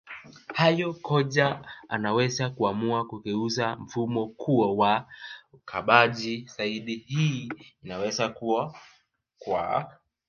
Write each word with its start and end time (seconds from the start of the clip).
hayo 0.55 0.93
kocha 0.93 1.65
anaweza 1.87 2.49
kuamua 2.49 3.07
kugeuza 3.07 3.75
mfumo 3.75 4.27
kuwa 4.27 4.73
wa 4.73 5.07
ukabaji 5.53 6.45
zaidi 6.57 6.95
hii 6.95 7.49
inaweza 7.83 8.29
kua 8.29 8.75
kwa 9.39 9.91